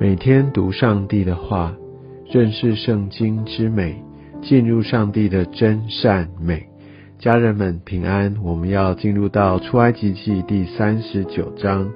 [0.00, 1.76] 每天读上帝的话，
[2.32, 4.02] 认识圣经之美，
[4.40, 6.66] 进入上帝的真善美。
[7.18, 11.92] 家人们平安，我们要进入到出埃及记第三十九章。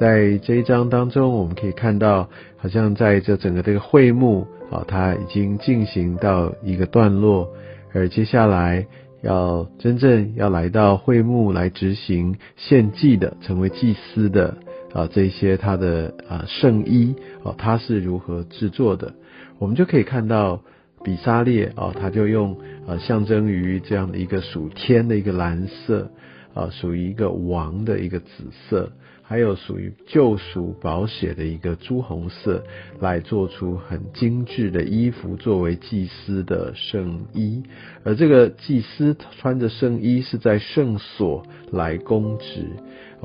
[0.00, 7.50] 在这一章当中，我们可以看到，好像在这整个这个会幕啊，它已经进行到一个段落，
[7.92, 8.86] 而接下来
[9.20, 14.56] 要真正要来到会幕来执行献祭的，成为祭司的。
[14.96, 19.12] 啊，这些他的啊圣衣哦，他是如何制作的？
[19.58, 20.62] 我们就可以看到
[21.04, 26.10] 比沙列啊，他就用啊象征于这样的一个属天的一个蓝色
[26.54, 28.28] 啊，属于一个王的一个紫
[28.70, 28.90] 色。
[29.28, 32.62] 还有属于救赎宝血的一个朱红色，
[33.00, 37.64] 来做出很精致的衣服，作为祭司的圣衣。
[38.04, 42.68] 而这个祭司穿着圣衣是在圣所来供职。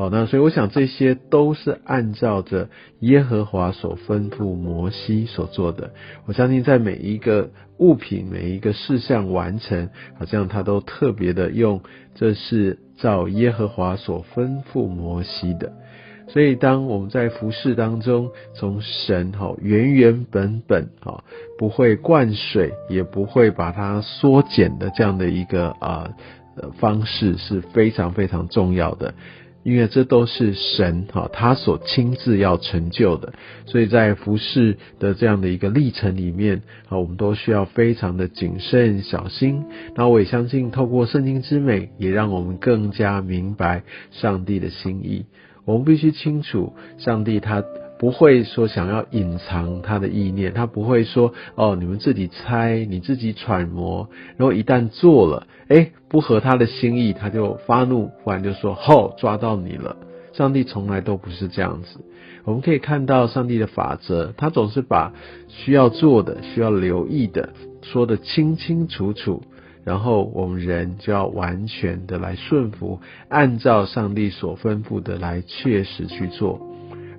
[0.01, 2.69] 哦，那所以我想这些都是按照着
[3.01, 5.91] 耶和华所吩咐摩西所做的。
[6.25, 11.81] 我相信在每一个物品、每一个事项完成，好像他都特别的用，
[12.15, 15.71] 这是照耶和华所吩咐摩西的。
[16.29, 21.23] 所以，当我们在服饰当中，从神哈原原本本哈
[21.59, 26.09] 不会灌水，也不会把它缩减的这样的一个啊
[26.79, 29.13] 方式是非常非常重要的，
[29.63, 33.33] 因为这都是神哈他所亲自要成就的。
[33.65, 39.65] 所以在服饰的这样的一个历程里面啊，我们都需要非常的谨慎小心。
[39.95, 45.25] 那我也相信，透过圣经之美，也让我们更加明白上帝的心意。
[45.63, 47.63] 我们必须清楚，上帝他
[48.01, 59.97] 不会说想要隐藏他的意念，他不会说哦，你们自己猜，你自己揣摩，然后一旦做了，哎，不合他的心意，他就发怒，忽然就说，吼，抓到你了。
[60.33, 62.03] 上帝从来都不是这样子。
[62.43, 65.13] 我们可以看到上帝的法则，他总是把
[65.47, 67.49] 需要做的、需要留意的
[67.83, 69.43] 说得清清楚楚。
[69.83, 72.99] 然后我们人就要完全的来顺服，
[73.29, 76.70] 按照上帝所吩咐的来确实去做，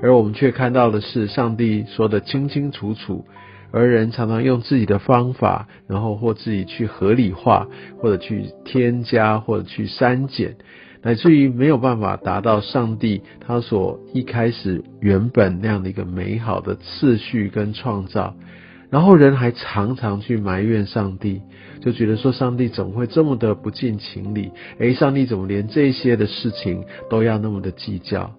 [0.02, 3.24] 而我们却看到的是上帝说的清清楚楚，
[3.70, 7.68] 而人常常用自己的方法，然后或自己去合理化，
[7.98, 10.56] 或者去添加，或者去删减，
[11.02, 18.34] 乃至于没有办法达到上帝他所一开始原本那样的一个美好的次序跟创造。
[18.90, 21.40] 然后人还常常去埋怨上帝，
[21.80, 24.50] 就觉得说上帝怎么会这么的不近情理？
[24.80, 28.32] 诶，上帝怎么连这些的事情都要那么的计较？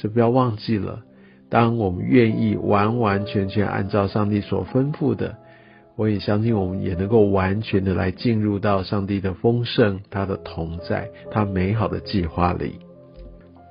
[0.00, 1.02] 是不要忘记了，
[1.48, 5.36] 当我们愿意完完全全按照上帝所吩咐的，
[5.96, 12.78] 我也相信我们也能够完全的来进入到上帝的丰盛、他的同在、他美好的计划里。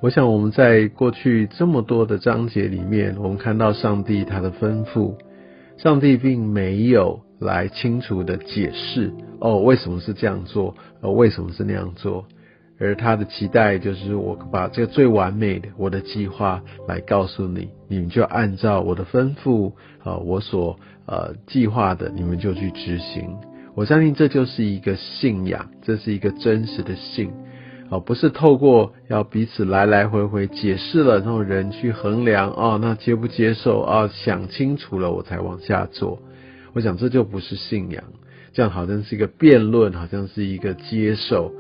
[0.02, 5.16] 我想我们在过去这么多的章节里面，我们看到上帝他的吩咐。
[5.78, 12.26] 上帝并没有来清楚的解释哦，为什么是这样做，呃，为什么是那样做，
[12.80, 19.74] 而他的期待就是我把这个最完美的我的计划来告诉你，你们就按照我的吩咐
[20.04, 23.36] 啊，我所呃计划的，你们就去执行。
[23.76, 27.32] 我相信这就是一个信仰，这是一个真实的信。
[27.90, 34.08] 哦，不是透过要彼此来来回回解释了，然后人去衡量哦，那接不接受啊？
[34.14, 36.20] 想清楚了我才往下做。
[36.74, 38.04] 我想这就不是信仰，
[38.54, 41.52] 这样好像是一个辩论，好像是一个接受，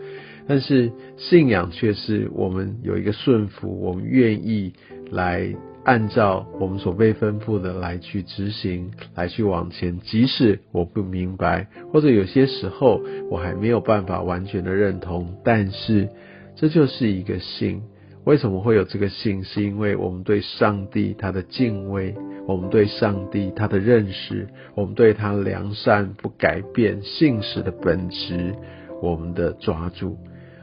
[0.49, 4.73] 但是信仰却是我们有一个顺服，我们愿意
[5.11, 5.55] 来。
[5.85, 9.97] 按照我们所被吩咐的来去执行，来去往前。
[10.01, 13.01] 即使我不明白，或者有些时候
[13.31, 16.09] 我还没有办法完全的认同，但是
[16.55, 17.81] 这就是一个信。
[18.25, 19.43] 为什么会有这个信？
[19.43, 22.13] 是因为我们对上帝他的敬畏，
[22.45, 28.53] 我们对上帝他的认识，我们对他良善不改变信实的本质，
[29.01, 30.17] 我们的抓住。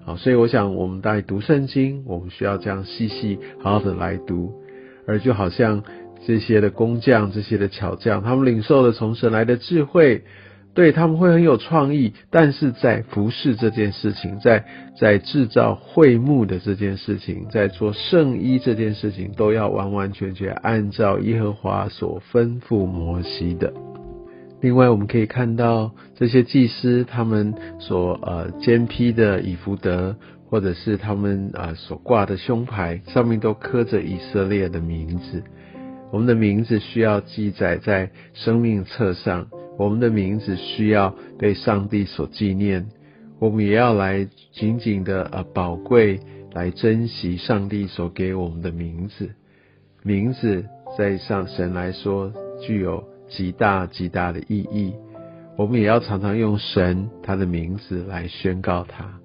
[0.06, 4.52] 好，所以我想我们在读圣经，我们需要这样细细好好的来读。
[5.08, 5.82] 而就好像
[6.26, 10.22] 这些的工匠、这些的巧匠，他们领受了从神来的智慧，
[10.74, 12.12] 对他们会很有创意。
[12.30, 14.64] 但是在服饰这件事情，在
[14.96, 23.72] 在制造会幕的这件事情，在做圣衣这件事情，都要完完全全按照耶和华所吩咐摩西的。
[24.66, 30.16] 另外，我们可以看到这些祭司他们所呃肩披的以弗德。
[30.48, 35.42] 或者是他们啊所挂的胸牌上面都刻着以色列的名字，
[36.12, 42.86] 我们的名字需要记载在生命册上，我们的名字需要被上帝所纪念，
[43.40, 46.20] 我们也要来紧紧的呃宝贵
[46.54, 49.30] 来珍惜上帝所给我们的名字，
[50.04, 50.64] 名字
[50.96, 52.32] 在上神来说
[52.64, 54.94] 具有极大极大的意义。
[55.56, 59.18] 我们也要常常用神他的名字来宣告他。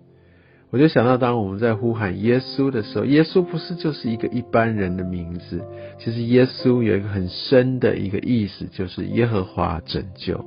[0.69, 5.61] 我就想到，当我们在呼喊耶稣的时候，耶稣不是就是一个一般人的名字，
[5.99, 10.45] 其实耶稣有一个很深的一个意思，就是耶和华拯救，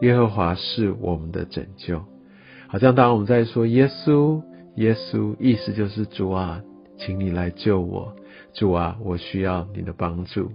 [0.00, 2.02] 耶和华是我们的拯救。
[2.66, 4.42] 好像当我们在说耶稣，
[4.74, 6.60] 耶稣，意思就是主啊，
[6.98, 8.16] 请你来救我，
[8.52, 10.50] 主啊，我需要你的帮助。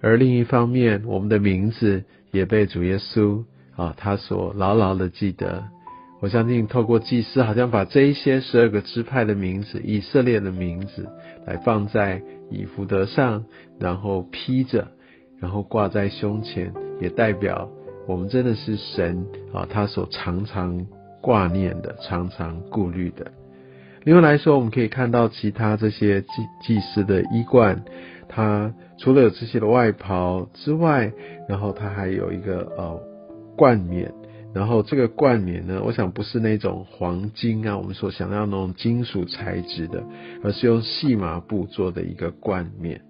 [0.00, 3.44] 而另一方面，我们的名字也被主耶稣
[3.76, 5.64] 啊，他所牢牢的记得。
[6.20, 11.08] 我相信，透过祭司，好像把这一些十二个支派的名字、以色列的名字，
[11.46, 12.20] 来放在
[12.50, 13.44] 以福德上，
[13.78, 14.88] 然后披着，
[15.38, 17.70] 然后挂在胸前，也代表
[18.06, 19.24] 我们真的是神
[19.54, 20.86] 啊，他所常常
[21.22, 23.32] 挂念的、常常顾虑的。
[24.04, 26.28] 另外来说，我们可以看到其他这些祭
[26.62, 27.82] 祭司的衣冠，
[28.32, 31.12] 他除了有这些的外袍之外，
[31.48, 33.02] 然后他还有一个呃
[33.56, 34.14] 冠冕。
[34.52, 40.02] 然后这个冠冕呢，我想不是那种黄金啊，我们所想要那种金属材质的，
[40.42, 43.00] 而是用细麻布做的一个冠冕。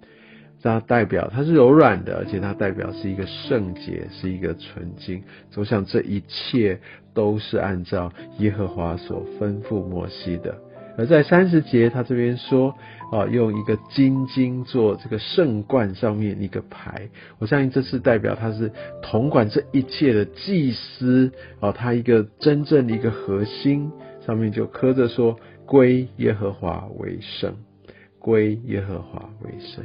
[0.63, 5.23] 它代表它是柔软的，而且它代表是一个圣洁，是一个纯净。
[5.55, 6.79] 我想这一切
[7.15, 10.55] 都是按照耶和华所吩咐摩西的。
[10.97, 12.75] 而在三十节，他这边说，
[13.11, 17.09] 啊，用一个金金做这个圣冠上面一个牌，
[17.39, 18.71] 我相信这是代表他是
[19.01, 23.91] 统管这一切的祭司，啊，他一个真正的一个核心，
[24.25, 27.55] 上面就刻着说，归耶和华为圣，
[28.19, 29.83] 归耶和华为圣。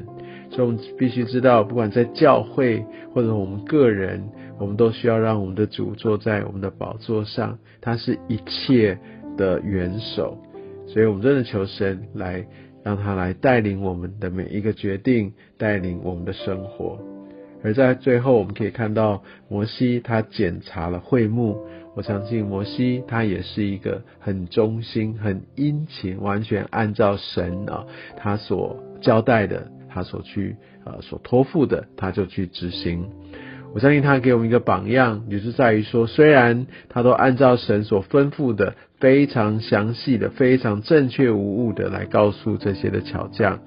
[0.50, 8.98] 所以我们必须知道，不管在教会或者我们个人，我们都需要让我们的主坐在我们的宝座上，他是一切
[9.36, 10.38] 的元首。
[10.86, 12.46] 所以，我们真的求神来，
[12.84, 16.98] 让他来带领我们的每一个决定，带领我们的生活。
[17.64, 21.58] 而在最后，我们可以看到摩西他检查了会幕。
[21.96, 27.86] 我相信摩西他也是一个很忠心、很殷勤，完全按照神啊
[28.16, 33.08] 他所交代的，他所去呃所托付的，他就去执行。
[33.76, 38.74] 我相信他给我们一个榜样，也是在于说，虽然他都按照神所吩咐的。
[38.98, 43.60] 非常详细的、非常正确无误的来告诉这些的巧匠，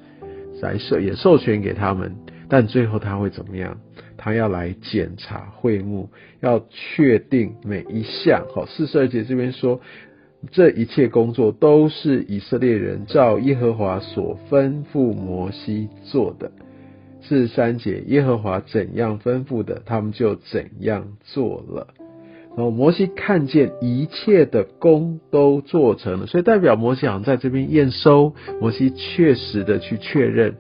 [0.60, 2.16] 来授也授权给他们，
[2.50, 3.78] 但最后他会怎么样？
[4.18, 6.10] 他要来检查会幕，
[6.40, 8.44] 要确定每一项。
[8.56, 9.80] 好，四十二节这边说，
[10.50, 16.52] 这一切工作都是以色列人照耶和华所吩咐摩西做的。
[17.30, 21.94] 四三节，耶和华怎样吩咐的，他们就怎样做了。
[22.58, 28.34] 然后摩西看见一切的功都做成了，所以代表摩西好像在这边验收。
[28.60, 30.56] 摩西确实的去确认，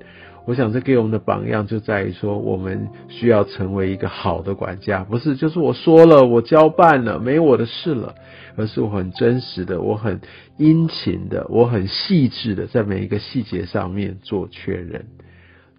[0.45, 8.13] 我想这给我们的榜样就在于说，我们需要成为一个好的管家，不是就是我说了，我交办了，没我的事了，
[8.55, 10.21] 而是我很真实的，我很
[10.57, 15.07] 殷勤的，我很细致的，在每一个细节上面做确认，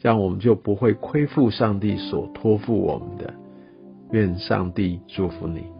[0.00, 3.32] 这样我们就不会亏负上帝所托付我们的。
[4.12, 5.79] 愿上帝祝福你。